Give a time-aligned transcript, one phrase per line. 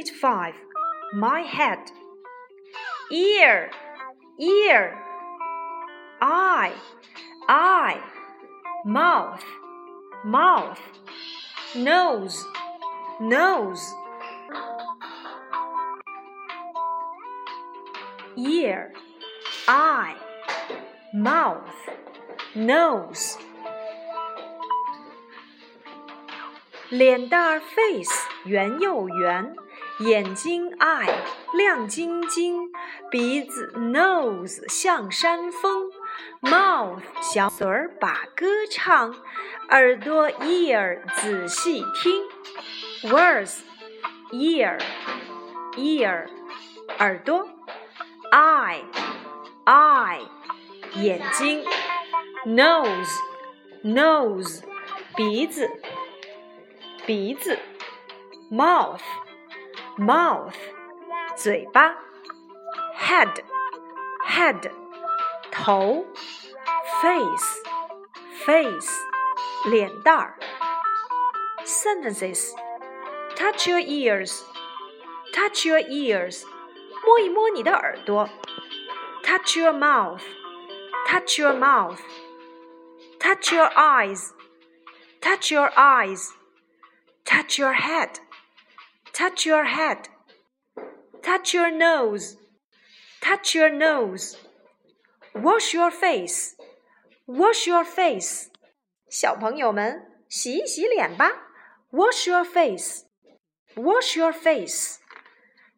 [0.00, 0.54] Unit 5
[1.12, 1.90] My head.
[3.12, 3.70] Ear,
[4.40, 4.98] ear.
[6.18, 6.72] Eye,
[7.46, 8.00] eye.
[8.86, 9.44] Mouth,
[10.24, 10.80] mouth.
[11.74, 12.42] Nose,
[13.20, 13.94] nose.
[18.34, 18.94] Ear,
[19.68, 20.16] eye,
[21.12, 21.76] mouth,
[22.54, 23.36] nose.
[26.90, 29.56] 脸蛋儿 face 圆又圆，
[30.01, 31.13] 眼睛 eye
[31.53, 32.71] 亮晶晶，
[33.11, 35.91] 鼻子 nose 像山峰
[36.41, 39.13] ，mouth 小嘴儿把歌唱，
[39.69, 43.59] 耳朵 ear 仔细听，words
[44.31, 44.79] ear
[45.77, 46.27] ear
[46.97, 47.47] 耳朵
[48.31, 48.83] ，eye
[49.65, 50.21] eye
[50.95, 51.63] 眼睛
[52.47, 53.19] ，nose
[53.83, 54.63] nose
[55.15, 55.69] 鼻子。
[57.05, 57.57] 鼻子
[58.51, 59.01] ，mouth
[60.00, 60.54] mouth
[61.36, 61.94] 嘴巴，
[62.96, 63.42] head
[64.26, 64.70] head
[65.50, 66.04] 头，
[67.02, 67.62] face
[68.44, 68.90] face
[69.70, 70.38] 脸蛋儿。
[71.64, 72.52] Sentences
[73.36, 74.42] touch your ears
[75.34, 76.44] touch your ears
[77.04, 78.28] 摸一摸你的耳朵，
[79.22, 80.22] touch your mouth
[81.08, 81.98] touch your mouth
[83.18, 84.30] touch your eyes
[85.20, 86.32] touch your eyes
[87.28, 88.20] Touch your head.
[89.12, 90.08] Touch your head.
[91.22, 92.36] Touch your nose.
[93.20, 94.36] Touch your nose.
[95.34, 96.54] Wash your face.
[97.26, 98.48] Wash your face.
[99.08, 101.32] 小朋友们，洗一洗脸吧。
[101.90, 103.04] Wash your face.
[103.74, 104.96] Wash your face.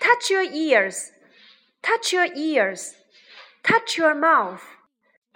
[0.00, 1.10] Touch your ears.
[1.82, 2.94] Touch your ears.
[3.62, 4.60] Touch your mouth.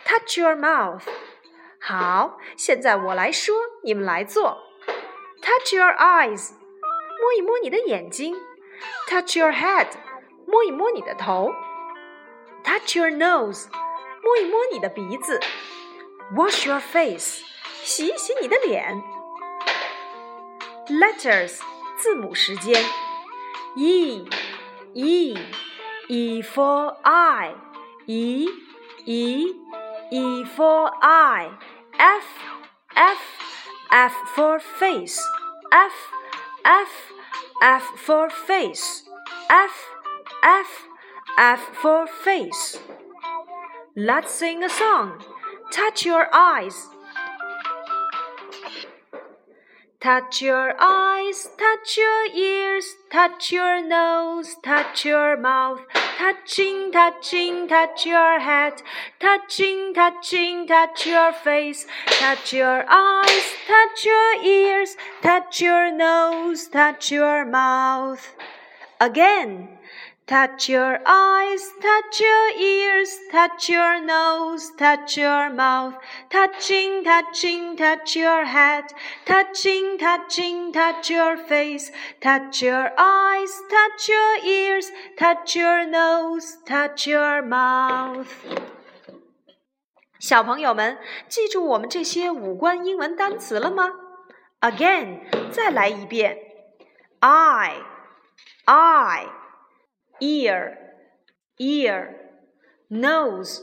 [0.04, 1.02] Touch your mouth.
[1.80, 4.58] 好，现在我来说，你们来做。
[5.42, 6.52] Touch your eyes，
[7.21, 8.35] 摸一摸你的眼睛
[9.09, 9.87] ；touch your head，
[10.45, 11.53] 摸一摸你的头
[12.63, 13.67] ；touch your nose，
[14.23, 15.39] 摸一摸你的鼻子
[16.35, 17.49] ；wash your face。
[17.83, 19.01] 洗一洗你的脸。
[20.87, 21.59] Letters，
[21.97, 22.83] 字母时间。
[23.75, 25.37] E，e
[26.07, 27.53] e for eye
[28.07, 28.47] e
[29.05, 29.55] e
[30.11, 31.49] e for eye
[31.97, 32.25] f
[32.95, 33.19] f
[33.89, 35.21] f for face
[35.71, 36.18] f
[36.65, 37.11] F,
[37.61, 39.03] F for face.
[39.49, 39.87] F,
[40.43, 40.87] F,
[41.37, 42.79] F for face.
[43.95, 45.23] Let's sing a song.
[45.71, 46.87] Touch your eyes.
[50.01, 55.81] Touch your eyes, touch your ears, touch your nose, touch your mouth,
[56.17, 58.81] touching, touching, touch your head,
[59.19, 67.11] touching, touching, touch your face, touch your eyes, touch your ears, touch your nose, touch
[67.11, 68.25] your mouth
[68.99, 69.69] again.
[70.27, 75.95] Touch your eyes, touch your ears, touch your nose, touch your mouth,
[76.29, 78.83] touching, touching, touch your head,
[79.25, 87.09] touching, touching, touch your face, touch your eyes, touch your ears, touch your nose, touch
[87.09, 88.27] your mouth.
[90.19, 93.89] 小朋友们，记住我们这些五官英文单词了吗
[94.61, 96.37] ？Again，再来一遍。
[97.21, 97.88] eye。
[98.69, 100.77] ，eye，I。ear,
[101.59, 102.15] ear,
[102.89, 103.61] nose,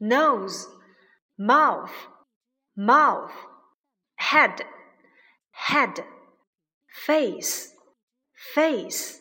[0.00, 0.68] nose,
[1.38, 1.92] mouth,
[2.76, 3.32] mouth,
[4.16, 4.62] head,
[5.52, 6.04] head,
[7.04, 7.72] face,
[8.54, 9.20] face.